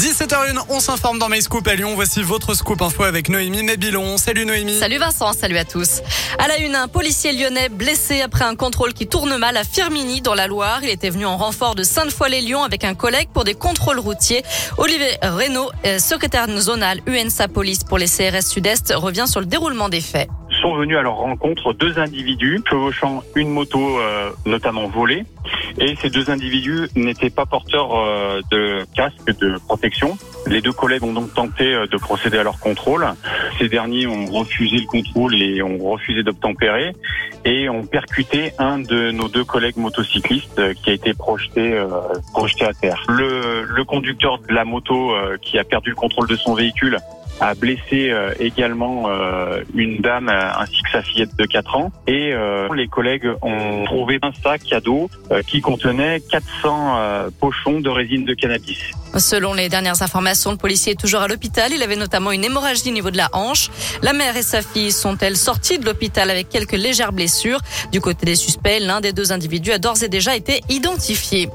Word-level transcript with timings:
17h01, 0.00 0.64
on 0.70 0.80
s'informe 0.80 1.18
dans 1.18 1.28
MyScoop 1.28 1.66
à 1.68 1.74
Lyon. 1.74 1.94
Voici 1.94 2.22
votre 2.22 2.54
scoop 2.54 2.80
info 2.80 3.02
avec 3.02 3.28
Noémie 3.28 3.62
Mébilon. 3.62 4.16
Salut 4.16 4.46
Noémie. 4.46 4.78
Salut 4.78 4.96
Vincent, 4.96 5.34
salut 5.34 5.58
à 5.58 5.64
tous. 5.64 6.00
À 6.38 6.48
la 6.48 6.58
une, 6.58 6.74
un 6.74 6.88
policier 6.88 7.32
lyonnais 7.32 7.68
blessé 7.68 8.22
après 8.22 8.46
un 8.46 8.56
contrôle 8.56 8.94
qui 8.94 9.06
tourne 9.06 9.36
mal 9.36 9.58
à 9.58 9.64
Firmini 9.64 10.22
dans 10.22 10.34
la 10.34 10.46
Loire. 10.46 10.80
Il 10.82 10.88
était 10.88 11.10
venu 11.10 11.26
en 11.26 11.36
renfort 11.36 11.74
de 11.74 11.82
Sainte-Foy-les-Lyons 11.82 12.62
avec 12.62 12.84
un 12.84 12.94
collègue 12.94 13.28
pour 13.34 13.44
des 13.44 13.54
contrôles 13.54 13.98
routiers. 13.98 14.42
Olivier 14.78 15.18
Reynaud, 15.22 15.70
euh, 15.84 15.98
secrétaire 15.98 16.48
zonal 16.58 17.00
UNSA 17.06 17.48
Police 17.48 17.84
pour 17.84 17.98
les 17.98 18.06
CRS 18.06 18.46
Sud-Est, 18.46 18.94
revient 18.96 19.26
sur 19.28 19.40
le 19.40 19.46
déroulement 19.46 19.90
des 19.90 20.00
faits 20.00 20.28
sont 20.60 20.74
venus 20.76 20.96
à 20.96 21.02
leur 21.02 21.16
rencontre 21.16 21.72
deux 21.72 21.98
individus 21.98 22.60
chevauchant 22.68 23.22
une 23.34 23.50
moto 23.50 23.98
euh, 23.98 24.30
notamment 24.46 24.88
volée 24.88 25.24
et 25.78 25.96
ces 25.96 26.10
deux 26.10 26.30
individus 26.30 26.88
n'étaient 26.96 27.30
pas 27.30 27.46
porteurs 27.46 27.96
euh, 27.96 28.40
de 28.50 28.84
casque 28.94 29.38
de 29.38 29.56
protection. 29.66 30.16
Les 30.46 30.60
deux 30.60 30.72
collègues 30.72 31.04
ont 31.04 31.12
donc 31.12 31.32
tenté 31.34 31.74
euh, 31.74 31.86
de 31.86 31.96
procéder 31.96 32.38
à 32.38 32.42
leur 32.42 32.58
contrôle. 32.58 33.06
Ces 33.58 33.68
derniers 33.68 34.06
ont 34.06 34.26
refusé 34.26 34.78
le 34.78 34.86
contrôle 34.86 35.34
et 35.40 35.62
ont 35.62 35.78
refusé 35.78 36.22
d'obtempérer 36.22 36.92
et 37.44 37.68
ont 37.68 37.84
percuté 37.84 38.52
un 38.58 38.78
de 38.78 39.10
nos 39.10 39.28
deux 39.28 39.44
collègues 39.44 39.76
motocyclistes 39.76 40.58
euh, 40.58 40.74
qui 40.74 40.90
a 40.90 40.92
été 40.92 41.14
projeté 41.14 41.80
projeté 42.32 42.64
à 42.64 42.72
terre. 42.72 43.02
Le, 43.08 43.62
le 43.62 43.84
conducteur 43.84 44.38
de 44.38 44.52
la 44.52 44.64
moto 44.64 45.12
qui 45.42 45.58
a 45.58 45.64
perdu 45.64 45.90
le 45.90 45.96
contrôle 45.96 46.28
de 46.28 46.36
son 46.36 46.54
véhicule 46.54 46.98
a 47.40 47.54
blessé 47.54 48.10
euh, 48.10 48.32
également 48.38 49.04
euh, 49.06 49.62
une 49.74 49.98
dame 49.98 50.28
euh, 50.28 50.52
ainsi 50.58 50.82
que 50.82 50.90
sa 50.90 51.02
fillette 51.02 51.34
de 51.36 51.44
4 51.46 51.76
ans. 51.76 51.92
Et 52.06 52.34
les 52.74 52.88
collègues 52.88 53.28
ont 53.42 53.84
trouvé 53.84 54.18
un 54.22 54.32
sac 54.32 54.62
cadeau 54.62 55.10
qui 55.46 55.60
contenait 55.60 56.20
400 56.20 57.30
pochons 57.38 57.80
de 57.80 57.88
résine 57.88 58.24
de 58.24 58.34
cannabis. 58.34 58.78
Selon 59.18 59.54
les 59.54 59.68
dernières 59.68 60.02
informations, 60.02 60.52
le 60.52 60.56
policier 60.56 60.92
est 60.92 61.00
toujours 61.00 61.20
à 61.20 61.28
l'hôpital. 61.28 61.72
Il 61.72 61.82
avait 61.82 61.96
notamment 61.96 62.32
une 62.32 62.44
hémorragie 62.44 62.88
au 62.90 62.92
niveau 62.92 63.10
de 63.10 63.16
la 63.16 63.28
hanche. 63.32 63.70
La 64.02 64.12
mère 64.12 64.36
et 64.36 64.42
sa 64.42 64.62
fille 64.62 64.92
sont-elles 64.92 65.36
sorties 65.36 65.78
de 65.78 65.84
l'hôpital 65.84 66.30
avec 66.30 66.48
quelques 66.48 66.72
légères 66.72 67.12
blessures? 67.12 67.60
Du 67.92 68.00
côté 68.00 68.24
des 68.24 68.36
suspects, 68.36 68.78
l'un 68.80 69.00
des 69.00 69.12
deux 69.12 69.32
individus 69.32 69.72
a 69.72 69.78
d'ores 69.78 70.02
et 70.02 70.08
déjà 70.08 70.36
été 70.36 70.62
identifié. 70.68 71.48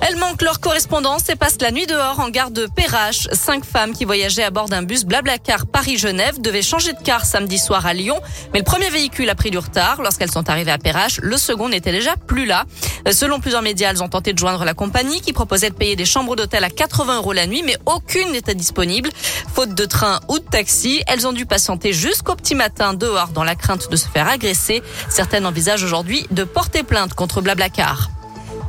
Elles 0.00 0.16
manquent 0.16 0.42
leur 0.42 0.60
correspondance 0.60 1.28
et 1.28 1.36
passent 1.36 1.60
la 1.60 1.70
nuit 1.70 1.86
dehors 1.86 2.20
en 2.20 2.28
gare 2.28 2.50
de 2.50 2.66
Perrache. 2.66 3.28
Cinq 3.32 3.64
femmes 3.64 3.92
qui 3.92 4.04
voyageaient 4.04 4.44
à 4.44 4.50
bord 4.50 4.68
d'un 4.68 4.82
bus 4.82 5.04
Blablacar 5.04 5.66
Paris-Genève 5.66 6.40
devaient 6.40 6.62
changer 6.62 6.92
de 6.92 6.98
car 7.02 7.24
samedi 7.24 7.58
soir 7.58 7.86
à 7.86 7.94
Lyon. 7.94 8.20
Mais 8.52 8.60
le 8.60 8.64
premier 8.64 8.90
véhicule 8.90 9.28
a 9.30 9.34
pris 9.34 9.50
du 9.50 9.58
retard. 9.58 10.02
Lorsqu'elles 10.02 10.30
sont 10.30 10.48
arrivées 10.48 10.70
à 10.70 10.78
Perrache, 10.78 11.18
le 11.22 11.36
second 11.36 11.68
n'était 11.68 11.92
déjà 11.92 12.16
plus 12.16 12.46
là. 12.46 12.64
Selon 13.10 13.40
plusieurs 13.40 13.62
médias, 13.62 13.90
elles 13.90 14.02
ont 14.02 14.08
tenté 14.08 14.32
de 14.32 14.38
joindre 14.38 14.64
la 14.64 14.74
compagnie 14.74 15.20
qui 15.20 15.32
proposait 15.32 15.70
de 15.70 15.74
payer 15.74 15.96
des 15.96 16.04
chambres 16.04 16.36
d'hôtel 16.36 16.64
à 16.64 16.70
80 16.98 17.16
euros 17.18 17.32
la 17.32 17.46
nuit, 17.46 17.62
mais 17.64 17.76
aucune 17.86 18.32
n'était 18.32 18.56
disponible. 18.56 19.10
Faute 19.54 19.72
de 19.72 19.84
train 19.84 20.18
ou 20.28 20.40
de 20.40 20.44
taxi, 20.44 21.00
elles 21.06 21.28
ont 21.28 21.32
dû 21.32 21.46
patienter 21.46 21.92
jusqu'au 21.92 22.34
petit 22.34 22.56
matin 22.56 22.92
dehors 22.92 23.28
dans 23.28 23.44
la 23.44 23.54
crainte 23.54 23.88
de 23.88 23.94
se 23.94 24.08
faire 24.08 24.28
agresser. 24.28 24.82
Certaines 25.08 25.46
envisagent 25.46 25.84
aujourd'hui 25.84 26.26
de 26.32 26.42
porter 26.42 26.82
plainte 26.82 27.14
contre 27.14 27.40
Blablacar. 27.40 28.10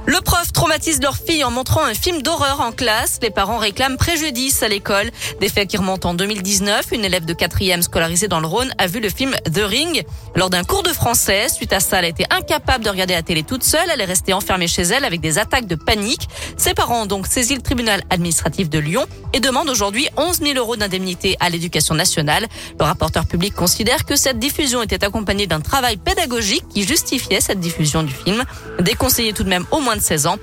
Le 0.09 0.21
prof 0.21 0.51
traumatise 0.51 0.99
leur 1.03 1.15
fille 1.15 1.43
en 1.43 1.51
montrant 1.51 1.83
un 1.83 1.93
film 1.93 2.23
d'horreur 2.23 2.61
en 2.61 2.71
classe. 2.71 3.19
Les 3.21 3.29
parents 3.29 3.59
réclament 3.59 3.95
préjudice 3.95 4.63
à 4.63 4.67
l'école. 4.67 5.11
Des 5.39 5.49
faits 5.49 5.69
qui 5.69 5.77
remontent 5.77 6.09
en 6.09 6.13
2019. 6.15 6.87
Une 6.93 7.05
élève 7.05 7.25
de 7.25 7.33
quatrième 7.33 7.83
scolarisée 7.83 8.27
dans 8.27 8.39
le 8.39 8.47
Rhône 8.47 8.73
a 8.79 8.87
vu 8.87 9.01
le 9.01 9.09
film 9.09 9.35
The 9.53 9.61
Ring 9.61 10.03
lors 10.35 10.49
d'un 10.49 10.63
cours 10.63 10.81
de 10.81 10.89
français. 10.89 11.47
Suite 11.47 11.73
à 11.73 11.79
ça, 11.79 11.99
elle 11.99 12.05
a 12.05 12.07
été 12.07 12.25
incapable 12.31 12.83
de 12.83 12.89
regarder 12.89 13.13
la 13.13 13.21
télé 13.21 13.43
toute 13.43 13.63
seule. 13.63 13.87
Elle 13.93 14.01
est 14.01 14.05
restée 14.05 14.33
enfermée 14.33 14.67
chez 14.67 14.81
elle 14.81 15.05
avec 15.05 15.21
des 15.21 15.37
attaques 15.37 15.67
de 15.67 15.75
panique. 15.75 16.27
Ses 16.57 16.73
parents 16.73 17.03
ont 17.03 17.05
donc 17.05 17.27
saisi 17.27 17.53
le 17.53 17.61
tribunal 17.61 18.01
administratif 18.09 18.67
de 18.67 18.79
Lyon 18.79 19.05
et 19.33 19.39
demandent 19.39 19.69
aujourd'hui 19.69 20.09
11 20.17 20.39
000 20.39 20.57
euros 20.57 20.75
d'indemnité 20.75 21.37
à 21.39 21.51
l'éducation 21.51 21.93
nationale. 21.93 22.47
Le 22.79 22.85
rapporteur 22.85 23.27
public 23.27 23.53
considère 23.53 24.05
que 24.05 24.15
cette 24.15 24.39
diffusion 24.39 24.81
était 24.81 25.03
accompagnée 25.03 25.45
d'un 25.45 25.61
travail 25.61 25.97
pédagogique 25.97 26.67
qui 26.67 26.81
justifiait 26.81 27.41
cette 27.41 27.59
diffusion 27.59 28.01
du 28.01 28.11
film. 28.11 28.43
Déconseillé 28.79 29.33
tout 29.33 29.43
de 29.43 29.49
même 29.49 29.67
au 29.69 29.81
moins 29.81 29.98
16 29.99 30.27
ans. 30.27 30.37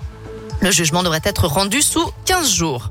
Le 0.60 0.70
jugement 0.70 1.02
devrait 1.02 1.20
être 1.24 1.46
rendu 1.46 1.82
sous 1.82 2.10
15 2.24 2.50
jours. 2.50 2.88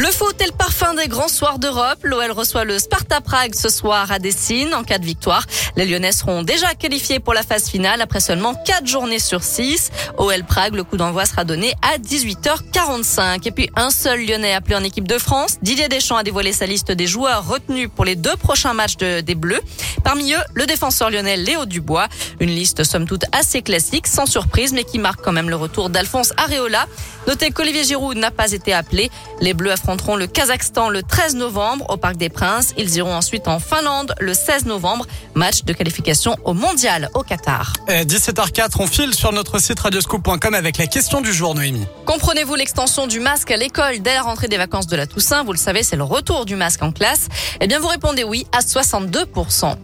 Le 0.00 0.06
foot 0.06 0.40
est 0.40 0.46
le 0.46 0.52
parfum 0.52 0.94
des 0.94 1.08
grands 1.08 1.28
soirs 1.28 1.58
d'Europe. 1.58 1.98
L'OL 2.04 2.30
reçoit 2.30 2.64
le 2.64 2.78
Sparta 2.78 3.20
Prague 3.20 3.54
ce 3.54 3.68
soir 3.68 4.10
à 4.10 4.18
Dessine. 4.18 4.72
En 4.72 4.82
cas 4.82 4.96
de 4.96 5.04
victoire, 5.04 5.44
les 5.76 5.84
Lyonnais 5.84 6.12
seront 6.12 6.42
déjà 6.42 6.74
qualifiés 6.74 7.20
pour 7.20 7.34
la 7.34 7.42
phase 7.42 7.68
finale 7.68 8.00
après 8.00 8.20
seulement 8.20 8.54
4 8.54 8.86
journées 8.86 9.18
sur 9.18 9.42
6. 9.42 9.90
OL 10.16 10.42
Prague, 10.44 10.74
le 10.74 10.84
coup 10.84 10.96
d'envoi 10.96 11.26
sera 11.26 11.44
donné 11.44 11.74
à 11.82 11.98
18h45. 11.98 13.46
Et 13.46 13.50
puis 13.50 13.68
un 13.76 13.90
seul 13.90 14.24
Lyonnais 14.24 14.54
appelé 14.54 14.74
en 14.74 14.84
équipe 14.84 15.06
de 15.06 15.18
France. 15.18 15.58
Didier 15.60 15.88
Deschamps 15.88 16.16
a 16.16 16.22
dévoilé 16.22 16.54
sa 16.54 16.64
liste 16.64 16.90
des 16.90 17.06
joueurs 17.06 17.46
retenus 17.46 17.90
pour 17.94 18.06
les 18.06 18.16
deux 18.16 18.36
prochains 18.36 18.72
matchs 18.72 18.96
des 18.96 19.34
Bleus. 19.34 19.60
Parmi 20.02 20.32
eux, 20.32 20.42
le 20.54 20.64
défenseur 20.64 21.10
lyonnais 21.10 21.36
Léo 21.36 21.66
Dubois. 21.66 22.08
Une 22.40 22.48
liste 22.48 22.84
somme 22.84 23.06
toute 23.06 23.24
assez 23.32 23.60
classique, 23.60 24.06
sans 24.06 24.24
surprise, 24.24 24.72
mais 24.72 24.84
qui 24.84 24.98
marque 24.98 25.20
quand 25.22 25.32
même 25.32 25.50
le 25.50 25.56
retour 25.56 25.90
d'Alphonse 25.90 26.32
Areola. 26.38 26.86
Notez 27.26 27.50
qu'Olivier 27.50 27.84
Giroud 27.84 28.16
n'a 28.16 28.30
pas 28.30 28.52
été 28.52 28.72
appelé. 28.72 29.10
Les 29.42 29.52
Bleus 29.52 29.72
affronteront 29.90 30.14
le 30.14 30.28
Kazakhstan 30.28 30.88
le 30.88 31.02
13 31.02 31.34
novembre 31.34 31.84
au 31.88 31.96
Parc 31.96 32.16
des 32.16 32.28
Princes. 32.28 32.74
Ils 32.78 32.94
iront 32.94 33.12
ensuite 33.12 33.48
en 33.48 33.58
Finlande 33.58 34.14
le 34.20 34.34
16 34.34 34.66
novembre. 34.66 35.04
Match 35.34 35.64
de 35.64 35.72
qualification 35.72 36.36
au 36.44 36.54
Mondial 36.54 37.10
au 37.14 37.24
Qatar. 37.24 37.72
17h04, 37.88 38.76
on 38.78 38.86
file 38.86 39.12
sur 39.14 39.32
notre 39.32 39.58
site 39.58 39.80
radioscoop.com 39.80 40.54
avec 40.54 40.78
la 40.78 40.86
question 40.86 41.20
du 41.20 41.32
jour, 41.32 41.56
Noémie. 41.56 41.86
Comprenez-vous 42.06 42.54
l'extension 42.54 43.08
du 43.08 43.18
masque 43.18 43.50
à 43.50 43.56
l'école 43.56 43.98
dès 43.98 44.14
la 44.14 44.22
rentrée 44.22 44.46
des 44.46 44.58
vacances 44.58 44.86
de 44.86 44.94
la 44.94 45.08
Toussaint? 45.08 45.42
Vous 45.42 45.52
le 45.52 45.58
savez, 45.58 45.82
c'est 45.82 45.96
le 45.96 46.04
retour 46.04 46.44
du 46.44 46.54
masque 46.54 46.84
en 46.84 46.92
classe. 46.92 47.26
Eh 47.60 47.66
bien, 47.66 47.80
vous 47.80 47.88
répondez 47.88 48.22
oui 48.22 48.46
à 48.52 48.60
62%. 48.60 49.74